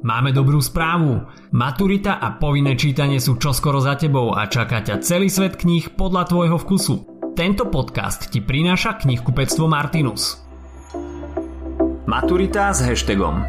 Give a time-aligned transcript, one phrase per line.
[0.00, 1.28] Máme dobrú správu.
[1.52, 6.24] Maturita a povinné čítanie sú čoskoro za tebou a čaká ťa celý svet kníh podľa
[6.24, 6.94] tvojho vkusu.
[7.36, 10.40] Tento podcast ti prináša knihkupectvo Martinus.
[12.08, 13.44] Maturita s hashtagom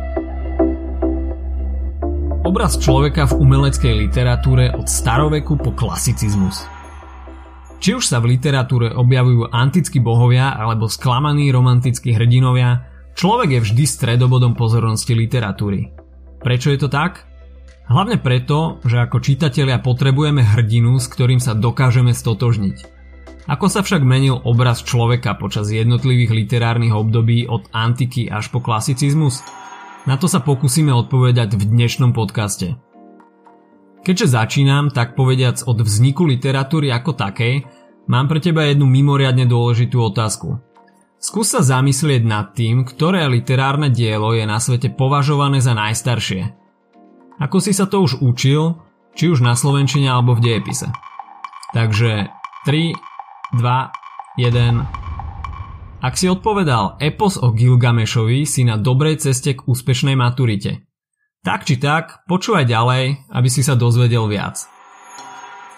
[2.43, 6.67] Obraz človeka v umeleckej literatúre od staroveku po klasicizmus.
[7.79, 12.83] Či už sa v literatúre objavujú antickí bohovia alebo sklamaní romantickí hrdinovia,
[13.15, 16.00] človek je vždy stredobodom pozornosti literatúry.
[16.41, 17.29] Prečo je to tak?
[17.85, 23.01] Hlavne preto, že ako čitatelia potrebujeme hrdinu, s ktorým sa dokážeme stotožniť.
[23.49, 29.43] Ako sa však menil obraz človeka počas jednotlivých literárnych období od antiky až po klasicizmus?
[30.09, 32.79] Na to sa pokúsime odpovedať v dnešnom podcaste.
[34.01, 37.69] Keďže začínam, tak povediac od vzniku literatúry ako takej,
[38.09, 40.57] mám pre teba jednu mimoriadne dôležitú otázku–
[41.21, 46.57] Skús sa zamyslieť nad tým, ktoré literárne dielo je na svete považované za najstaršie.
[47.37, 48.81] Ako si sa to už učil,
[49.13, 50.89] či už na slovenčine alebo v dejepise.
[51.77, 52.33] Takže
[52.65, 52.97] 3,
[53.53, 53.61] 2,
[54.41, 56.01] 1...
[56.01, 60.89] Ak si odpovedal epos o Gilgamešovi, si na dobrej ceste k úspešnej maturite.
[61.45, 64.57] Tak či tak, počúvaj ďalej, aby si sa dozvedel viac.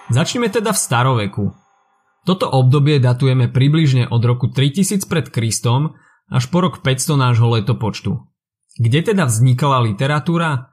[0.07, 1.52] Začneme teda v staroveku,
[2.23, 5.99] toto obdobie datujeme približne od roku 3000 pred Kristom
[6.31, 8.16] až po rok 500 nášho letopočtu.
[8.79, 10.71] Kde teda vznikala literatúra?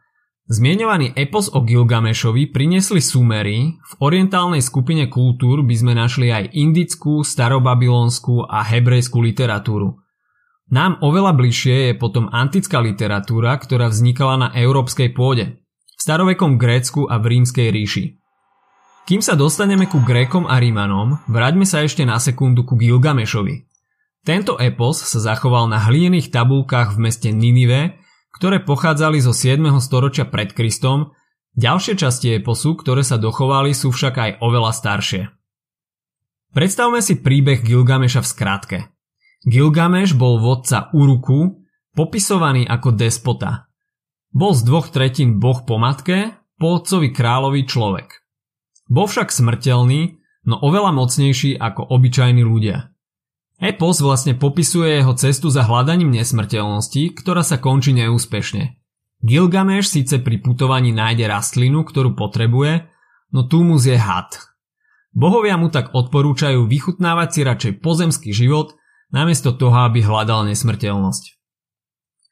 [0.50, 7.22] Zmienovaný epos o Gilgamešovi priniesli Sumery, v orientálnej skupine kultúr by sme našli aj indickú,
[7.22, 10.02] starobabylonskú a hebrejskú literatúru.
[10.70, 17.06] Nám oveľa bližšie je potom antická literatúra, ktorá vznikala na európskej pôde, v starovekom Grécku
[17.10, 18.19] a v rímskej ríši.
[19.10, 23.66] Kým sa dostaneme ku Grékom a Rímanom, vráťme sa ešte na sekundu ku Gilgamešovi.
[24.22, 27.98] Tento epos sa zachoval na hlinených tabulkách v meste Ninive,
[28.38, 29.66] ktoré pochádzali zo 7.
[29.82, 31.10] storočia pred Kristom,
[31.58, 35.22] ďalšie časti eposu, ktoré sa dochovali, sú však aj oveľa staršie.
[36.54, 38.78] Predstavme si príbeh Gilgameša v skratke.
[39.42, 41.66] Gilgameš bol vodca Uruku,
[41.98, 43.66] popisovaný ako despota.
[44.30, 46.30] Bol z dvoch tretín boh po matke,
[46.62, 48.19] po otcovi kráľovi človek.
[48.90, 50.18] Bol však smrteľný,
[50.50, 52.90] no oveľa mocnejší ako obyčajní ľudia.
[53.62, 58.80] Epos vlastne popisuje jeho cestu za hľadaním nesmrteľnosti, ktorá sa končí neúspešne.
[59.20, 62.88] Gilgameš síce pri putovaní nájde rastlinu, ktorú potrebuje,
[63.36, 64.32] no tu mu zje had.
[65.12, 68.74] Bohovia mu tak odporúčajú vychutnávať si radšej pozemský život,
[69.12, 71.24] namiesto toho, aby hľadal nesmrteľnosť.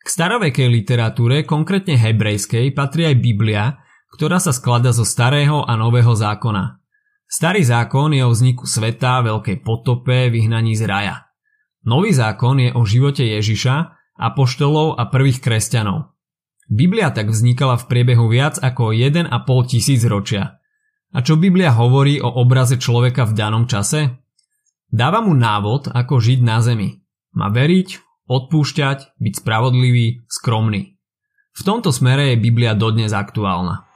[0.01, 3.77] K starovekej literatúre, konkrétne hebrejskej, patrí aj Biblia,
[4.13, 6.81] ktorá sa sklada zo starého a nového zákona.
[7.29, 11.17] Starý zákon je o vzniku sveta, veľkej potope, vyhnaní z raja.
[11.85, 13.77] Nový zákon je o živote Ježiša,
[14.17, 16.13] apoštolov a prvých kresťanov.
[16.69, 19.29] Biblia tak vznikala v priebehu viac ako 1,5
[19.69, 20.61] tisíc ročia.
[21.17, 24.21] A čo Biblia hovorí o obraze človeka v danom čase?
[24.89, 27.01] Dáva mu návod, ako žiť na zemi.
[27.33, 27.89] Má veriť,
[28.29, 30.97] odpúšťať, byť spravodlivý, skromný.
[31.57, 33.88] V tomto smere je Biblia dodnes aktuálna.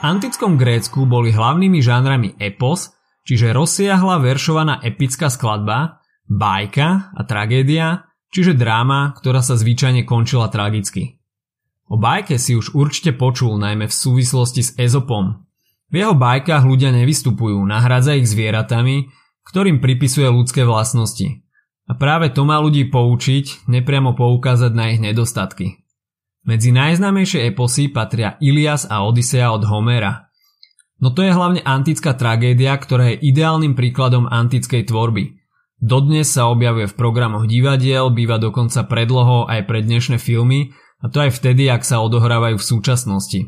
[0.00, 2.96] Antickom Grécku boli hlavnými žánrami epos,
[3.28, 11.20] čiže rozsiahla veršovaná epická skladba, bajka a tragédia, čiže dráma, ktorá sa zvyčajne končila tragicky.
[11.92, 15.44] O bajke si už určite počul najmä v súvislosti s Ezopom.
[15.92, 19.12] V jeho bajkách ľudia nevystupujú, nahrádza ich zvieratami,
[19.52, 21.44] ktorým pripisuje ľudské vlastnosti.
[21.84, 25.84] A práve to má ľudí poučiť, nepriamo poukázať na ich nedostatky.
[26.40, 30.32] Medzi najznámejšie eposy patria Ilias a Odisea od Homera.
[31.00, 35.36] No to je hlavne antická tragédia, ktorá je ideálnym príkladom antickej tvorby.
[35.80, 41.24] Dodnes sa objavuje v programoch divadiel, býva dokonca predloho aj pre dnešné filmy, a to
[41.24, 43.40] aj vtedy, ak sa odohrávajú v súčasnosti.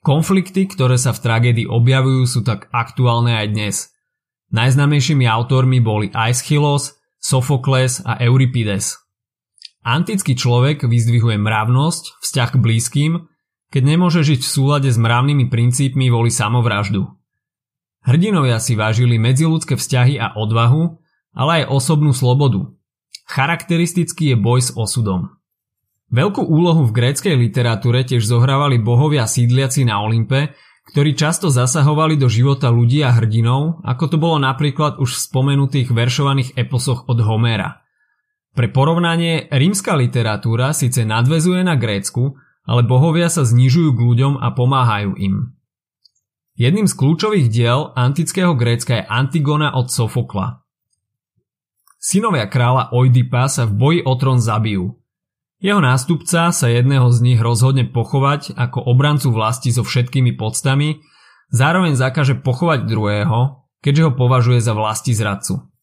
[0.00, 3.76] Konflikty, ktoré sa v tragédii objavujú, sú tak aktuálne aj dnes.
[4.56, 8.96] Najznámejšími autormi boli Aeschylus, Sophokles a Euripides–
[9.84, 13.12] Antický človek vyzdvihuje mravnosť, vzťah k blízkym,
[13.68, 17.04] keď nemôže žiť v súlade s mravnými princípmi voli samovraždu.
[18.00, 21.04] Hrdinovia si vážili medziludské vzťahy a odvahu,
[21.36, 22.72] ale aj osobnú slobodu.
[23.28, 25.36] Charakteristický je boj s osudom.
[26.08, 30.56] Veľkú úlohu v gréckej literatúre tiež zohrávali bohovia sídliaci na Olympe,
[30.96, 35.92] ktorí často zasahovali do života ľudí a hrdinov, ako to bolo napríklad už v spomenutých
[35.92, 37.80] veršovaných eposoch od Homéra–
[38.54, 44.54] pre porovnanie, rímska literatúra síce nadvezuje na Grécku, ale bohovia sa znižujú k ľuďom a
[44.54, 45.58] pomáhajú im.
[46.54, 50.62] Jedným z kľúčových diel antického Grécka je Antigona od Sofokla.
[51.98, 55.02] Synovia kráľa Oidipa sa v boji o trón zabijú.
[55.58, 61.02] Jeho nástupca sa jedného z nich rozhodne pochovať ako obrancu vlasti so všetkými podstami,
[61.50, 65.73] zároveň zakaže pochovať druhého, keďže ho považuje za vlasti zradcu.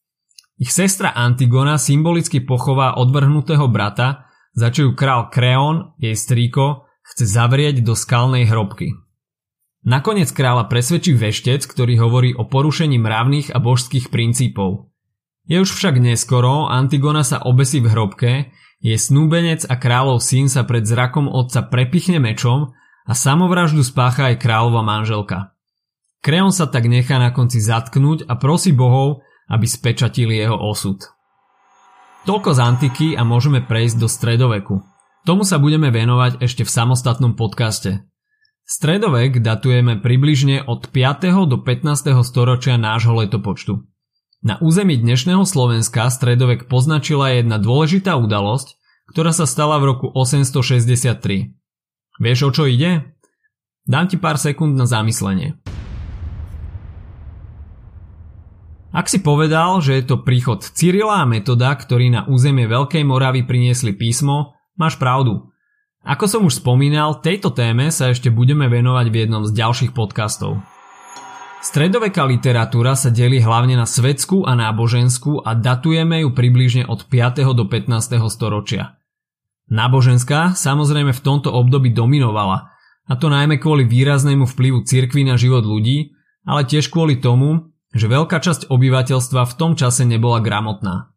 [0.62, 7.26] Ich sestra Antigona symbolicky pochová odvrhnutého brata, za čo ju král Kreon, jej strýko, chce
[7.26, 8.94] zavrieť do skalnej hrobky.
[9.82, 14.94] Nakoniec kráľa presvedčí veštec, ktorý hovorí o porušení mravných a božských princípov.
[15.50, 18.32] Je už však neskoro, Antigona sa obesí v hrobke,
[18.86, 22.78] je snúbenec a kráľov syn sa pred zrakom otca prepichne mečom
[23.10, 25.58] a samovraždu spácha aj kráľova manželka.
[26.22, 31.04] Kreon sa tak nechá na konci zatknúť a prosí bohov, aby spečatili jeho osud.
[32.24, 34.80] Toľko z antiky a môžeme prejsť do stredoveku.
[35.28, 38.08] Tomu sa budeme venovať ešte v samostatnom podcaste.
[38.64, 41.52] Stredovek datujeme približne od 5.
[41.52, 42.16] do 15.
[42.24, 43.84] storočia nášho letopočtu.
[44.42, 48.80] Na území dnešného Slovenska stredovek poznačila jedna dôležitá udalosť,
[49.14, 51.52] ktorá sa stala v roku 863.
[52.18, 53.12] Vieš o čo ide?
[53.86, 55.58] Dám ti pár sekúnd na zamyslenie.
[58.92, 63.48] Ak si povedal, že je to príchod Cyrila a Metoda, ktorí na územie Veľkej Moravy
[63.48, 65.48] priniesli písmo, máš pravdu.
[66.04, 70.60] Ako som už spomínal, tejto téme sa ešte budeme venovať v jednom z ďalších podcastov.
[71.64, 77.48] Stredoveká literatúra sa delí hlavne na svetskú a náboženskú a datujeme ju približne od 5.
[77.56, 77.96] do 15.
[78.28, 79.00] storočia.
[79.72, 82.68] Náboženská samozrejme v tomto období dominovala,
[83.08, 86.12] a to najmä kvôli výraznému vplyvu cirkvy na život ľudí,
[86.44, 91.12] ale tiež kvôli tomu, že veľká časť obyvateľstva v tom čase nebola gramotná.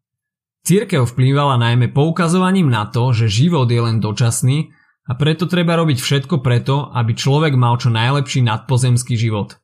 [0.65, 4.73] Církev vplývala najmä poukazovaním na to, že život je len dočasný
[5.05, 9.61] a preto treba robiť všetko preto, aby človek mal čo najlepší nadpozemský život.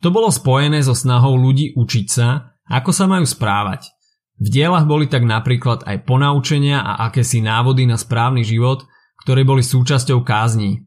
[0.00, 3.92] To bolo spojené so snahou ľudí učiť sa, ako sa majú správať.
[4.36, 8.84] V dielach boli tak napríklad aj ponaučenia a akési návody na správny život,
[9.24, 10.84] ktoré boli súčasťou kázní.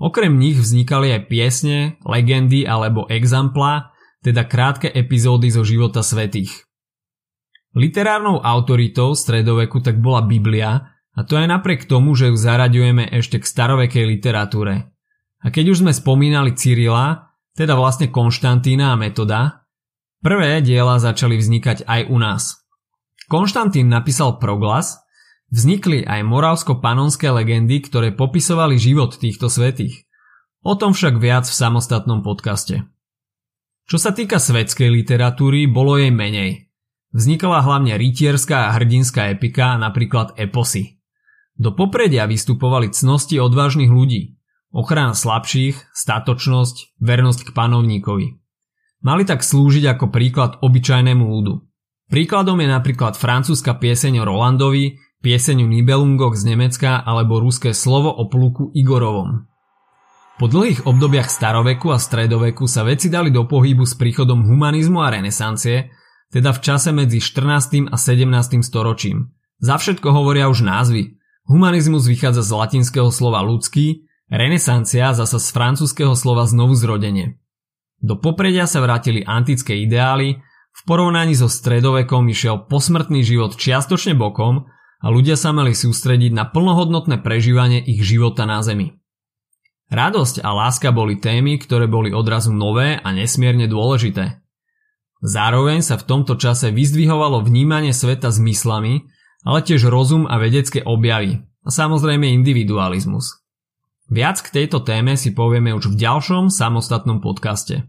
[0.00, 1.78] Okrem nich vznikali aj piesne,
[2.08, 3.89] legendy alebo examplá,
[4.20, 6.68] teda krátke epizódy zo života svetých.
[7.76, 13.38] Literárnou autoritou stredoveku tak bola Biblia a to aj napriek tomu, že ju zaraďujeme ešte
[13.38, 14.90] k starovekej literatúre.
[15.40, 19.64] A keď už sme spomínali Cyrila, teda vlastne Konštantína a Metoda,
[20.20, 22.60] prvé diela začali vznikať aj u nás.
[23.30, 24.98] Konštantín napísal proglas,
[25.54, 30.06] vznikli aj moravsko-panonské legendy, ktoré popisovali život týchto svetých.
[30.66, 32.84] O tom však viac v samostatnom podcaste.
[33.90, 36.70] Čo sa týka svetskej literatúry, bolo jej menej.
[37.10, 41.02] Vznikala hlavne rytierská a hrdinská epika, napríklad eposy.
[41.58, 44.38] Do popredia vystupovali cnosti odvážnych ľudí,
[44.70, 48.26] ochrana slabších, statočnosť, vernosť k panovníkovi.
[49.02, 51.66] Mali tak slúžiť ako príklad obyčajnému ľudu.
[52.14, 58.14] Príkladom je napríklad francúzska pieseň o Rolandovi, pieseň o Nibelungoch z Nemecka alebo ruské slovo
[58.14, 59.50] o pluku Igorovom.
[60.40, 65.12] Po dlhých obdobiach staroveku a stredoveku sa veci dali do pohybu s príchodom humanizmu a
[65.12, 65.92] renesancie,
[66.32, 67.92] teda v čase medzi 14.
[67.92, 68.64] a 17.
[68.64, 69.36] storočím.
[69.60, 71.20] Za všetko hovoria už názvy.
[71.44, 77.36] Humanizmus vychádza z latinského slova ľudský, renesancia zasa z francúzského slova znovu zrodenie.
[78.00, 80.40] Do popredia sa vrátili antické ideály,
[80.72, 84.72] v porovnaní so stredovekom išiel posmrtný život čiastočne bokom
[85.04, 88.99] a ľudia sa mali sústrediť na plnohodnotné prežívanie ich života na Zemi.
[89.90, 94.38] Radosť a láska boli témy, ktoré boli odrazu nové a nesmierne dôležité.
[95.20, 99.04] Zároveň sa v tomto čase vyzdvihovalo vnímanie sveta zmyslami,
[99.42, 103.42] ale tiež rozum a vedecké objavy a samozrejme individualizmus.
[104.10, 107.86] Viac k tejto téme si povieme už v ďalšom samostatnom podcaste.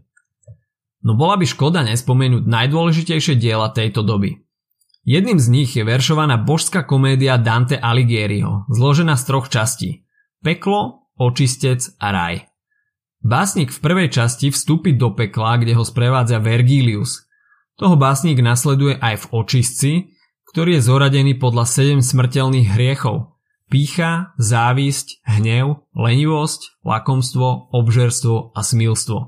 [1.02, 4.42] No bola by škoda nespomenúť najdôležitejšie diela tejto doby.
[5.02, 10.06] Jedným z nich je veršovaná božská komédia Dante Alighieriho, zložená z troch častí.
[10.46, 12.52] Peklo, očistec a raj.
[13.22, 17.22] Básnik v prvej časti vstúpi do pekla, kde ho sprevádza Vergilius.
[17.78, 19.92] Toho básnik nasleduje aj v očistci,
[20.50, 23.38] ktorý je zoradený podľa 7 smrteľných hriechov.
[23.70, 29.18] Pícha, závisť, hnev, lenivosť, lakomstvo, obžerstvo a smilstvo.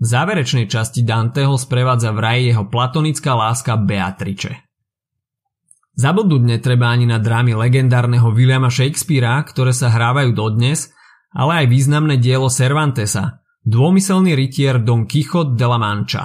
[0.00, 4.64] V záverečnej časti Danteho sprevádza vraj jeho platonická láska Beatrice.
[5.92, 10.88] Zabudnúť netreba ani na drámy legendárneho Williama Shakespearea, ktoré sa hrávajú dodnes–
[11.34, 16.24] ale aj významné dielo Cervantesa, dômyselný rytier Don Quixote de la Mancha.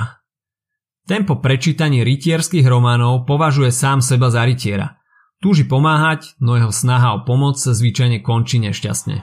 [1.05, 4.97] Ten po prečítaní rytierských románov považuje sám seba za rytiera.
[5.37, 9.21] Túži pomáhať, no jeho snaha o pomoc sa zvyčajne končí nešťastne.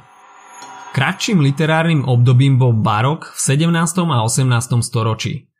[0.92, 3.74] Kratším literárnym obdobím bol barok v 17.
[4.06, 4.46] a 18.
[4.84, 5.50] storočí.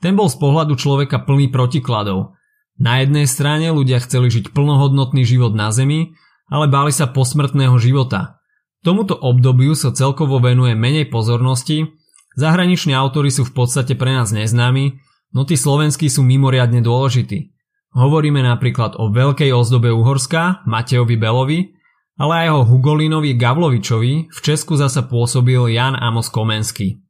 [0.00, 2.38] Ten bol z pohľadu človeka plný protikladov.
[2.80, 6.14] Na jednej strane ľudia chceli žiť plnohodnotný život na zemi,
[6.46, 8.40] ale báli sa posmrtného života.
[8.86, 11.90] Tomuto obdobiu sa celkovo venuje menej pozornosti,
[12.38, 15.02] zahraniční autory sú v podstate pre nás neznámi,
[15.34, 17.50] no tí slovenskí sú mimoriadne dôležití.
[17.98, 21.74] Hovoríme napríklad o veľkej ozdobe Uhorska, Matejovi Belovi,
[22.14, 27.02] ale aj o Hugolinovi Gavlovičovi, v Česku zasa pôsobil Jan Amos Komenský.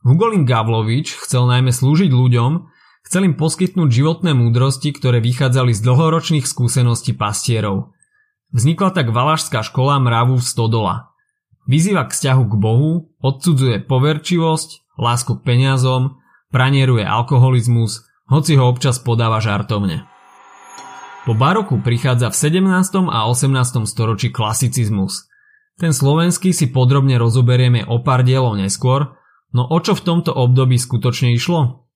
[0.00, 2.64] Hugolin Gavlovič chcel najmä slúžiť ľuďom,
[3.04, 7.92] chcel im poskytnúť životné múdrosti, ktoré vychádzali z dlhoročných skúseností pastierov.
[8.56, 11.09] Vznikla tak Valašská škola mravu v Stodola.
[11.68, 16.20] Vyzýva k vzťahu k Bohu, odsudzuje poverčivosť, lásku k peniazom,
[16.54, 20.06] pranieruje alkoholizmus, hoci ho občas podáva žartovne.
[21.28, 23.12] Po baroku prichádza v 17.
[23.12, 23.84] a 18.
[23.84, 25.28] storočí klasicizmus.
[25.76, 30.78] Ten slovenský si podrobne rozoberieme o pár dielov neskôr, No o čo v tomto období
[30.78, 31.90] skutočne išlo?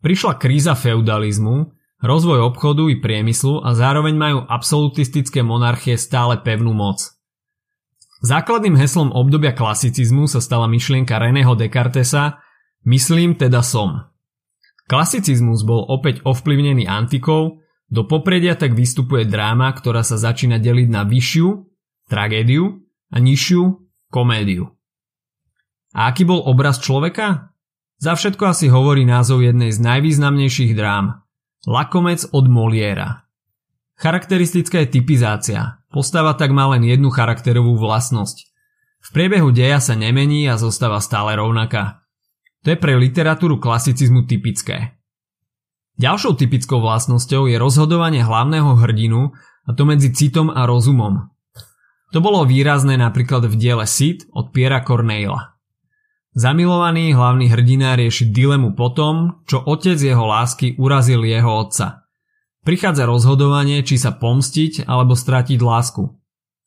[0.00, 7.19] Prišla kríza feudalizmu, rozvoj obchodu i priemyslu a zároveň majú absolutistické monarchie stále pevnú moc.
[8.20, 12.40] Základným heslom obdobia klasicizmu sa stala myšlienka Reného Descartesa
[12.84, 14.08] Myslím teda som.
[14.88, 17.60] Klasicizmus bol opäť ovplyvnený antikou,
[17.90, 21.48] do popredia tak vystupuje dráma, ktorá sa začína deliť na vyššiu,
[22.08, 23.62] tragédiu a nižšiu,
[24.08, 24.70] komédiu.
[25.90, 27.50] A aký bol obraz človeka?
[28.00, 31.20] Za všetko asi hovorí názov jednej z najvýznamnejších drám.
[31.66, 33.28] Lakomec od Moliera.
[34.00, 35.79] Charakteristická je typizácia.
[35.90, 38.46] Postava tak má len jednu charakterovú vlastnosť.
[39.00, 42.06] V priebehu deja sa nemení a zostáva stále rovnaká.
[42.62, 45.00] To je pre literatúru klasicizmu typické.
[45.98, 49.34] Ďalšou typickou vlastnosťou je rozhodovanie hlavného hrdinu
[49.66, 51.28] a to medzi citom a rozumom.
[52.10, 55.60] To bolo výrazné napríklad v diele Sid od Piera Corneilla.
[56.30, 62.06] Zamilovaný hlavný hrdina rieši dilemu po tom, čo otec jeho lásky urazil jeho otca.
[62.60, 66.12] Prichádza rozhodovanie, či sa pomstiť alebo stratiť lásku.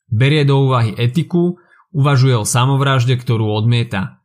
[0.10, 1.62] Berie do úvahy etiku,
[1.94, 4.22] uvažuje o samovražde, ktorú odmieta.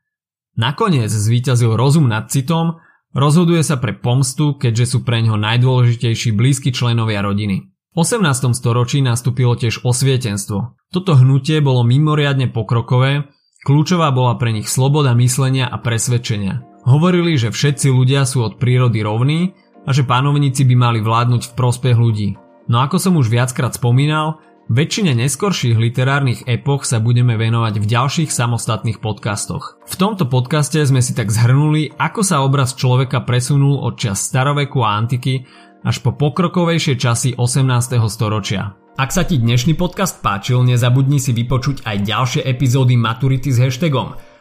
[0.57, 2.81] Nakoniec zvíťazil rozum nad citom,
[3.13, 7.69] rozhoduje sa pre pomstu, keďže sú pre ňo najdôležitejší blízky členovia rodiny.
[7.93, 8.57] V 18.
[8.57, 10.77] storočí nastúpilo tiež osvietenstvo.
[10.91, 13.29] Toto hnutie bolo mimoriadne pokrokové
[13.67, 16.63] Kľúčová bola pre nich sloboda myslenia a presvedčenia.
[16.87, 19.59] Hovorili, že všetci ľudia sú od prírody rovní
[19.89, 22.37] a že panovníci by mali vládnuť v prospech ľudí.
[22.69, 28.29] No ako som už viackrát spomínal, väčšine neskorších literárnych epoch sa budeme venovať v ďalších
[28.29, 29.81] samostatných podcastoch.
[29.89, 34.85] V tomto podcaste sme si tak zhrnuli, ako sa obraz človeka presunul od čas staroveku
[34.85, 35.49] a antiky
[35.81, 37.97] až po pokrokovejšie časy 18.
[38.13, 38.77] storočia.
[38.99, 44.19] Ak sa ti dnešný podcast páčil, nezabudni si vypočuť aj ďalšie epizódy Maturity s hashtagom